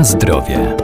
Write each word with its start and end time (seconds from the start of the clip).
Na 0.00 0.04
zdrowie. 0.04 0.76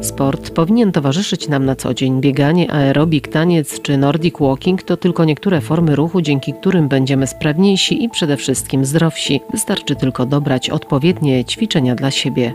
Sport 0.00 0.50
powinien 0.50 0.92
towarzyszyć 0.92 1.48
nam 1.48 1.64
na 1.64 1.76
co 1.76 1.94
dzień. 1.94 2.20
Bieganie, 2.20 2.70
aerobik, 2.72 3.28
taniec 3.28 3.80
czy 3.80 3.96
nordic 3.96 4.34
walking 4.40 4.82
to 4.82 4.96
tylko 4.96 5.24
niektóre 5.24 5.60
formy 5.60 5.96
ruchu, 5.96 6.20
dzięki 6.20 6.52
którym 6.52 6.88
będziemy 6.88 7.26
sprawniejsi 7.26 8.04
i 8.04 8.08
przede 8.08 8.36
wszystkim 8.36 8.84
zdrowsi. 8.84 9.40
Wystarczy 9.52 9.96
tylko 9.96 10.26
dobrać 10.26 10.70
odpowiednie 10.70 11.44
ćwiczenia 11.44 11.94
dla 11.94 12.10
siebie. 12.10 12.54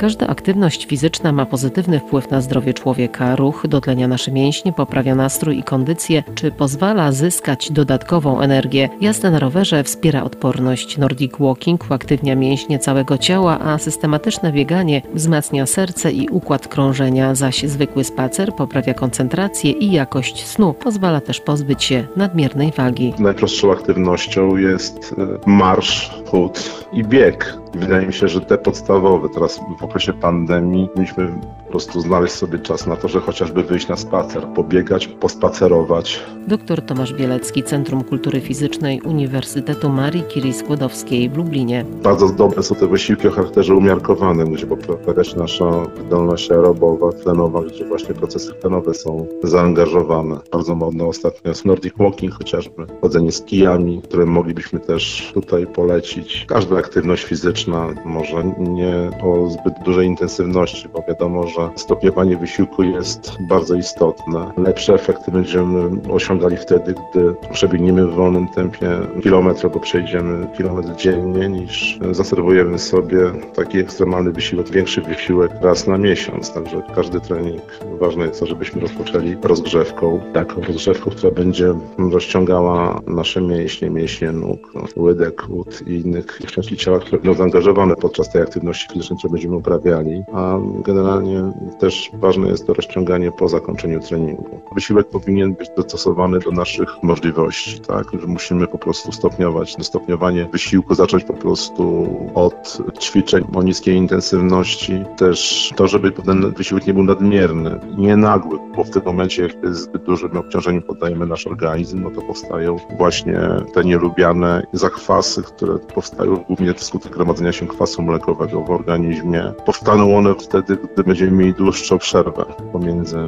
Każda 0.00 0.26
aktywność 0.26 0.86
fizyczna 0.86 1.32
ma 1.32 1.46
pozytywny 1.46 2.00
wpływ 2.00 2.30
na 2.30 2.40
zdrowie 2.40 2.74
człowieka. 2.74 3.36
Ruch 3.36 3.66
dotlenia 3.68 4.08
nasze 4.08 4.32
mięśnie, 4.32 4.72
poprawia 4.72 5.14
nastrój 5.14 5.58
i 5.58 5.62
kondycję, 5.62 6.22
czy 6.34 6.50
pozwala 6.50 7.12
zyskać 7.12 7.72
dodatkową 7.72 8.40
energię. 8.40 8.88
Jazda 9.00 9.30
na 9.30 9.38
rowerze 9.38 9.84
wspiera 9.84 10.22
odporność. 10.22 10.98
Nordic 10.98 11.32
walking 11.40 11.90
uaktywnia 11.90 12.36
mięśnie 12.36 12.78
całego 12.78 13.18
ciała, 13.18 13.58
a 13.58 13.78
systematyczne 13.78 14.52
bieganie 14.52 15.02
wzmacnia 15.14 15.66
serce 15.66 16.12
i 16.12 16.28
układ 16.28 16.68
krążenia, 16.68 17.34
zaś 17.34 17.62
zwykły 17.62 18.04
spacer 18.04 18.54
poprawia 18.54 18.94
koncentrację 18.94 19.70
i 19.70 19.92
jakość 19.92 20.46
snu. 20.46 20.74
Pozwala 20.74 21.20
też 21.20 21.40
pozbyć 21.40 21.84
się 21.84 22.06
nadmiernej 22.16 22.72
wagi. 22.76 23.14
Najprostszą 23.18 23.72
aktywnością 23.72 24.56
jest 24.56 25.14
e, 25.18 25.50
marsz, 25.50 26.10
chód 26.26 26.84
i 26.92 27.04
bieg. 27.04 27.59
Wydaje 27.74 28.06
mi 28.06 28.12
się, 28.12 28.28
że 28.28 28.40
te 28.40 28.58
podstawowe, 28.58 29.28
teraz 29.28 29.60
w 29.80 29.84
okresie 29.84 30.12
pandemii, 30.12 30.88
mieliśmy 30.96 31.32
po 31.64 31.70
prostu 31.70 32.00
znaleźć 32.00 32.34
sobie 32.34 32.58
czas 32.58 32.86
na 32.86 32.96
to, 32.96 33.08
że 33.08 33.20
chociażby 33.20 33.62
wyjść 33.62 33.88
na 33.88 33.96
spacer, 33.96 34.46
pobiegać, 34.54 35.06
pospacerować. 35.06 36.20
Dr 36.46 36.82
Tomasz 36.82 37.14
Bielecki, 37.14 37.62
Centrum 37.62 38.04
Kultury 38.04 38.40
Fizycznej 38.40 39.00
Uniwersytetu 39.00 39.88
Marii 39.88 40.24
Curie 40.34 40.52
Skłodowskiej 40.52 41.30
w 41.30 41.36
Lublinie. 41.36 41.84
Bardzo 42.02 42.28
dobre 42.28 42.62
są 42.62 42.74
te 42.74 42.86
wysiłki 42.86 43.28
o 43.28 43.30
charakterze 43.30 43.74
umiarkowanym, 43.74 44.52
gdzie 44.52 44.66
poprawiać 44.66 45.36
nasza 45.36 45.70
wydolność 45.96 46.50
aerobowa, 46.50 47.12
tlenowa, 47.12 47.62
gdzie 47.62 47.84
właśnie 47.84 48.14
procesy 48.14 48.52
tlenowe 48.54 48.94
są 48.94 49.26
zaangażowane. 49.42 50.38
Bardzo 50.52 50.74
modne 50.74 51.04
ostatnio 51.04 51.48
jest 51.48 51.64
Nordic 51.64 51.94
Walking 51.98 52.34
chociażby, 52.34 52.86
chodzenie 53.00 53.32
z 53.32 53.42
kijami, 53.42 54.02
które 54.02 54.26
moglibyśmy 54.26 54.80
też 54.80 55.30
tutaj 55.34 55.66
polecić. 55.66 56.44
Każda 56.48 56.76
aktywność 56.76 57.24
fizyczna 57.24 57.59
może 58.04 58.44
nie 58.58 58.94
o 59.22 59.50
zbyt 59.50 59.74
dużej 59.84 60.06
intensywności, 60.06 60.88
bo 60.88 61.04
wiadomo, 61.08 61.46
że 61.46 61.70
stopniowanie 61.76 62.36
wysiłku 62.36 62.82
jest 62.82 63.32
bardzo 63.48 63.74
istotne. 63.74 64.52
Lepsze 64.56 64.94
efekty 64.94 65.30
będziemy 65.30 65.90
osiągali 66.12 66.56
wtedy, 66.56 66.94
gdy 66.94 67.34
przebiegniemy 67.52 68.06
w 68.06 68.14
wolnym 68.14 68.48
tempie 68.48 68.88
kilometr 69.22 69.66
albo 69.66 69.80
przejdziemy 69.80 70.46
kilometr 70.56 70.96
dziennie, 70.96 71.48
niż 71.48 71.98
zaserwujemy 72.10 72.78
sobie 72.78 73.18
taki 73.54 73.78
ekstremalny 73.78 74.32
wysiłek, 74.32 74.70
większy 74.70 75.00
wysiłek 75.00 75.52
raz 75.60 75.86
na 75.86 75.98
miesiąc. 75.98 76.52
Także 76.52 76.82
każdy 76.94 77.20
trening 77.20 77.62
ważne 78.00 78.26
jest 78.26 78.40
to, 78.40 78.46
żebyśmy 78.46 78.80
rozpoczęli 78.80 79.36
rozgrzewką, 79.42 80.20
taką 80.32 80.60
rozgrzewką, 80.60 81.10
która 81.10 81.32
będzie 81.32 81.74
rozciągała 81.98 83.00
nasze 83.06 83.40
mięśnie, 83.40 83.90
mięśnie 83.90 84.32
nóg, 84.32 84.72
łydek, 84.96 85.42
łód 85.48 85.82
i 85.86 85.92
innych 85.94 86.38
części 86.46 86.76
ciała, 86.76 86.98
które 86.98 87.18
będą 87.18 87.49
zaangażowane 87.50 87.96
podczas 87.96 88.28
tej 88.28 88.42
aktywności 88.42 88.88
fizycznej, 88.92 89.18
którą 89.18 89.32
będziemy 89.32 89.56
uprawiali, 89.56 90.22
a 90.32 90.58
generalnie 90.84 91.52
też 91.78 92.10
ważne 92.14 92.48
jest 92.48 92.66
to 92.66 92.74
rozciąganie 92.74 93.32
po 93.32 93.48
zakończeniu 93.48 94.00
treningu. 94.00 94.60
Wysiłek 94.74 95.08
powinien 95.08 95.54
być 95.54 95.70
dostosowany 95.76 96.38
do 96.38 96.50
naszych 96.50 97.02
możliwości, 97.02 97.80
tak, 97.80 98.06
że 98.20 98.26
musimy 98.26 98.66
po 98.66 98.78
prostu 98.78 99.12
stopniować. 99.12 99.76
Stopniowanie 99.80 100.48
wysiłku 100.52 100.94
zacząć 100.94 101.24
po 101.24 101.32
prostu 101.32 102.08
od 102.34 102.78
ćwiczeń 103.00 103.44
o 103.54 103.62
niskiej 103.62 103.96
intensywności, 103.96 105.04
też 105.16 105.70
to, 105.76 105.88
żeby 105.88 106.12
ten 106.12 106.52
wysiłek 106.52 106.86
nie 106.86 106.94
był 106.94 107.02
nadmierny, 107.02 107.80
nie 107.98 108.16
nagły, 108.16 108.58
bo 108.76 108.84
w 108.84 108.90
tym 108.90 109.02
momencie, 109.04 109.42
jak 109.42 109.74
zbyt 109.74 110.02
dużym 110.02 110.36
obciążeniu 110.36 110.82
poddajemy 110.82 111.26
nasz 111.26 111.46
organizm, 111.46 112.02
no 112.02 112.10
to 112.10 112.22
powstają 112.22 112.76
właśnie 112.98 113.40
te 113.74 113.84
nielubiane 113.84 114.66
zakwasy, 114.72 115.42
które 115.42 115.78
powstają 115.78 116.36
głównie 116.36 116.74
wskutek 116.74 117.12
gromadzenia 117.12 117.39
się 117.52 117.66
kwasu 117.66 118.02
mlekowego 118.02 118.60
w 118.60 118.70
organizmie. 118.70 119.52
Powstaną 119.66 120.16
one 120.16 120.34
wtedy, 120.34 120.76
gdy 120.94 121.04
będziemy 121.04 121.30
mieli 121.30 121.54
dłuższą 121.54 121.98
przerwę 121.98 122.44
pomiędzy 122.72 123.18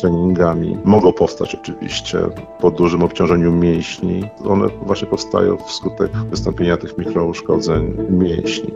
treningami. 0.00 0.78
Mogą 0.84 1.12
powstać 1.12 1.54
oczywiście 1.54 2.18
po 2.60 2.70
dużym 2.70 3.02
obciążeniu 3.02 3.52
mięśni. 3.52 4.24
One 4.48 4.68
właśnie 4.68 5.08
powstają 5.08 5.56
wskutek 5.56 6.12
wystąpienia 6.16 6.76
tych 6.76 6.98
mikrouszkodzeń 6.98 7.96
mięśni. 8.10 8.72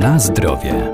Na 0.00 0.18
zdrowie. 0.18 0.92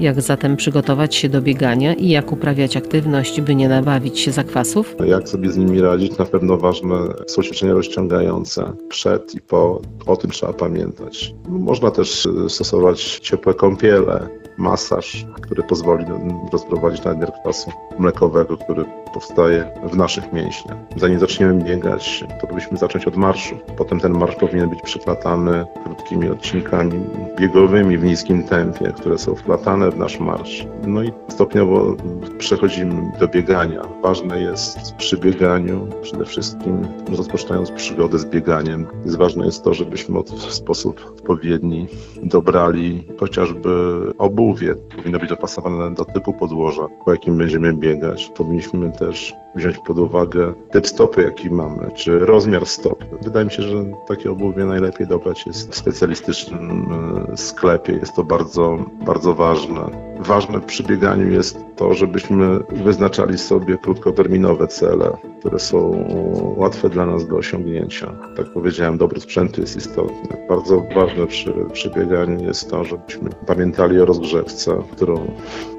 Jak 0.00 0.20
zatem 0.20 0.56
przygotować 0.56 1.14
się 1.14 1.28
do 1.28 1.42
biegania 1.42 1.94
i 1.94 2.08
jak 2.08 2.32
uprawiać 2.32 2.76
aktywność, 2.76 3.40
by 3.40 3.54
nie 3.54 3.68
nabawić 3.68 4.20
się 4.20 4.32
zakwasów? 4.32 4.96
Jak 5.06 5.28
sobie 5.28 5.50
z 5.50 5.56
nimi 5.56 5.80
radzić? 5.80 6.18
Na 6.18 6.24
pewno 6.24 6.56
ważne 6.56 6.96
są 7.26 7.42
ćwiczenia 7.42 7.72
rozciągające 7.72 8.72
przed 8.88 9.34
i 9.34 9.40
po. 9.40 9.80
O 10.06 10.16
tym 10.16 10.30
trzeba 10.30 10.52
pamiętać. 10.52 11.34
Można 11.48 11.90
też 11.90 12.28
stosować 12.48 13.18
ciepłe 13.18 13.54
kąpiele, 13.54 14.28
masaż, 14.56 15.26
który 15.42 15.62
pozwoli 15.62 16.04
rozprowadzić 16.52 17.04
nadmiar 17.04 17.32
kwasu 17.32 17.70
mlekowego, 17.98 18.56
który 18.56 18.84
powstaje 19.14 19.70
w 19.92 19.96
naszych 19.96 20.32
mięśniach. 20.32 20.76
Zanim 20.96 21.18
zaczniemy 21.18 21.64
biegać, 21.64 22.24
powinniśmy 22.40 22.78
zacząć 22.78 23.06
od 23.06 23.16
marszu. 23.16 23.54
Potem 23.76 24.00
ten 24.00 24.12
marsz 24.12 24.36
powinien 24.36 24.70
być 24.70 24.82
przeplatany 24.82 25.64
krótkimi 25.84 26.28
odcinkami 26.28 27.00
biegowymi 27.40 27.98
w 27.98 28.04
niskim 28.04 28.42
tempie, 28.42 28.92
które 28.96 29.18
są 29.18 29.34
wplatane 29.34 29.83
w 29.90 29.98
nasz 29.98 30.20
marsz. 30.20 30.66
No 30.86 31.02
i 31.02 31.12
stopniowo 31.28 31.96
przechodzimy 32.38 33.12
do 33.20 33.28
biegania. 33.28 33.82
Ważne 34.02 34.40
jest 34.40 34.94
przy 34.96 35.16
bieganiu, 35.16 35.88
przede 36.02 36.24
wszystkim 36.24 36.86
rozpoczynając 37.16 37.70
przygodę 37.70 38.18
z 38.18 38.24
bieganiem, 38.24 38.86
jest 39.04 39.16
ważne 39.16 39.46
jest 39.46 39.64
to, 39.64 39.74
żebyśmy 39.74 40.22
w 40.22 40.54
sposób 40.54 41.14
odpowiedni 41.14 41.86
dobrali 42.22 43.08
chociażby 43.20 43.70
obuwie. 44.18 44.74
Powinno 44.96 45.18
być 45.18 45.28
dopasowane 45.28 45.94
do 45.94 46.04
typu 46.04 46.32
podłoża, 46.32 46.86
po 47.04 47.12
jakim 47.12 47.38
będziemy 47.38 47.72
biegać. 47.72 48.32
Powinniśmy 48.36 48.92
też 48.92 49.34
wziąć 49.54 49.78
pod 49.78 49.98
uwagę 49.98 50.54
typ 50.70 50.86
stopy, 50.86 51.22
jaki 51.22 51.50
mamy, 51.50 51.90
czy 51.94 52.18
rozmiar 52.18 52.66
stopy. 52.66 53.06
Wydaje 53.22 53.44
mi 53.44 53.52
się, 53.52 53.62
że 53.62 53.84
takie 54.08 54.30
obuwie 54.30 54.64
najlepiej 54.64 55.06
dobrać 55.06 55.46
jest 55.46 55.70
w 55.70 55.76
specjalistycznym 55.76 56.86
e, 57.32 57.36
sklepie. 57.36 57.92
Jest 57.92 58.16
to 58.16 58.24
bardzo, 58.24 58.78
bardzo 59.06 59.34
ważne. 59.34 59.73
Partner. 59.74 60.13
Ważne 60.20 60.60
przy 60.60 60.82
bieganiu 60.82 61.30
jest 61.30 61.58
to, 61.76 61.94
żebyśmy 61.94 62.58
wyznaczali 62.58 63.38
sobie 63.38 63.78
krótkoterminowe 63.78 64.66
cele, 64.66 65.16
które 65.40 65.58
są 65.58 66.04
łatwe 66.56 66.88
dla 66.88 67.06
nas 67.06 67.28
do 67.28 67.36
osiągnięcia. 67.36 68.12
Tak 68.36 68.46
powiedziałem, 68.46 68.98
dobry 68.98 69.20
sprzęt 69.20 69.58
jest 69.58 69.76
istotny. 69.76 70.36
Bardzo 70.48 70.82
ważne 70.94 71.26
przy, 71.26 71.54
przy 71.72 71.90
bieganiu 71.90 72.44
jest 72.44 72.70
to, 72.70 72.84
żebyśmy 72.84 73.30
pamiętali 73.46 74.00
o 74.00 74.04
rozgrzewce, 74.04 74.82
którą 74.92 75.26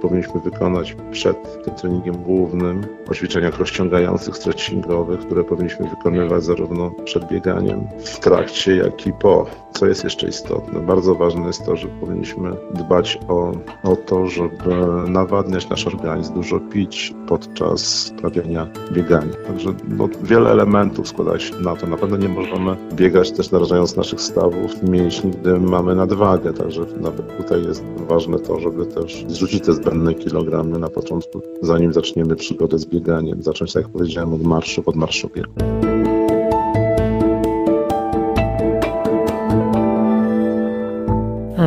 powinniśmy 0.01 0.41
wykonać 0.41 0.95
przed 1.11 1.63
tym 1.63 1.75
treningiem 1.75 2.15
głównym, 2.23 2.85
o 3.09 3.13
ćwiczeniach 3.13 3.59
rozciągających, 3.59 4.37
stretchingowych, 4.37 5.19
które 5.19 5.43
powinniśmy 5.43 5.89
wykonywać 5.89 6.43
zarówno 6.43 6.91
przed 7.05 7.27
bieganiem, 7.27 7.87
w 7.99 8.19
trakcie, 8.19 8.75
jak 8.75 9.07
i 9.07 9.13
po. 9.13 9.45
Co 9.73 9.85
jest 9.85 10.03
jeszcze 10.03 10.27
istotne? 10.27 10.79
Bardzo 10.79 11.15
ważne 11.15 11.47
jest 11.47 11.65
to, 11.65 11.75
że 11.75 11.87
powinniśmy 11.87 12.51
dbać 12.73 13.19
o, 13.27 13.51
o 13.83 13.95
to, 13.95 14.24
żeby 14.27 14.75
nawadniać 15.07 15.69
nasz 15.69 15.87
organizm, 15.87 16.33
dużo 16.33 16.59
pić 16.59 17.13
podczas 17.27 18.13
prawienia 18.21 18.67
biegania. 18.91 19.33
Także 19.47 19.73
no, 19.87 20.09
wiele 20.23 20.51
elementów 20.51 21.07
składa 21.07 21.39
się 21.39 21.55
na 21.55 21.75
to. 21.75 21.87
Na 21.87 21.97
pewno 21.97 22.17
nie 22.17 22.29
możemy 22.29 22.77
biegać 22.93 23.31
też 23.31 23.51
narażając 23.51 23.95
naszych 23.95 24.21
stawów 24.21 24.83
mięśni, 24.83 25.31
gdy 25.31 25.59
mamy 25.59 25.95
nadwagę. 25.95 26.53
Także 26.53 26.85
nawet 27.01 27.37
tutaj 27.37 27.63
jest 27.63 27.83
ważne 28.07 28.39
to, 28.39 28.59
żeby 28.59 28.85
też 28.85 29.25
zrzucić 29.27 29.65
te 29.65 29.73
zbędne 29.73 30.13
kilogramy 30.13 30.79
na 30.79 30.89
początku, 30.89 31.41
zanim 31.61 31.93
zaczniemy 31.93 32.35
przygodę 32.35 32.79
z 32.79 32.85
bieganiem. 32.85 33.43
Zacząć, 33.43 33.73
tak 33.73 33.83
jak 33.83 33.91
powiedziałem, 33.91 34.33
od 34.33 34.43
marszu, 34.43 34.83
od 34.85 34.95
marszu 34.95 35.29
biegu. 35.35 36.14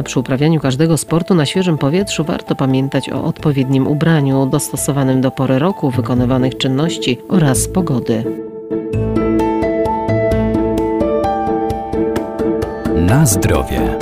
Przy 0.03 0.21
uprawianiu 0.21 0.61
każdego 0.61 0.97
sportu 0.97 1.35
na 1.35 1.47
świeżym 1.47 1.79
powietrzu 1.79 2.25
warto 2.25 2.55
pamiętać 2.55 3.11
o 3.11 3.25
odpowiednim 3.25 3.87
ubraniu, 3.87 4.47
dostosowanym 4.47 5.21
do 5.21 5.31
pory 5.31 5.59
roku, 5.59 5.91
wykonywanych 5.91 6.56
czynności 6.56 7.19
oraz 7.29 7.69
pogody. 7.69 8.25
Na 12.97 13.27
zdrowie. 13.27 13.99